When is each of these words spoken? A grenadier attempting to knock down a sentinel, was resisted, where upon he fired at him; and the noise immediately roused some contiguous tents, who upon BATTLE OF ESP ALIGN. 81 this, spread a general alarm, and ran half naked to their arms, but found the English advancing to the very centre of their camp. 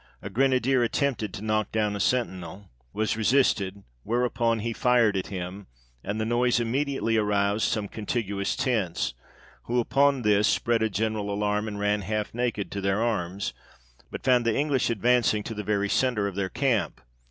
A 0.23 0.31
grenadier 0.31 0.81
attempting 0.81 1.31
to 1.33 1.43
knock 1.43 1.71
down 1.71 1.95
a 1.95 1.99
sentinel, 1.99 2.71
was 2.91 3.15
resisted, 3.15 3.83
where 4.01 4.25
upon 4.25 4.61
he 4.61 4.73
fired 4.73 5.15
at 5.15 5.27
him; 5.27 5.67
and 6.03 6.19
the 6.19 6.25
noise 6.25 6.59
immediately 6.59 7.19
roused 7.19 7.67
some 7.67 7.87
contiguous 7.87 8.55
tents, 8.55 9.13
who 9.65 9.79
upon 9.79 10.23
BATTLE 10.23 10.25
OF 10.25 10.25
ESP 10.25 10.25
ALIGN. 10.25 10.31
81 10.31 10.37
this, 10.39 10.47
spread 10.47 10.81
a 10.81 10.89
general 10.89 11.31
alarm, 11.31 11.67
and 11.67 11.79
ran 11.79 12.01
half 12.01 12.33
naked 12.33 12.71
to 12.71 12.81
their 12.81 12.99
arms, 13.03 13.53
but 14.09 14.23
found 14.23 14.43
the 14.43 14.57
English 14.57 14.89
advancing 14.89 15.43
to 15.43 15.53
the 15.53 15.61
very 15.63 15.87
centre 15.87 16.27
of 16.27 16.33
their 16.33 16.49
camp. 16.49 16.99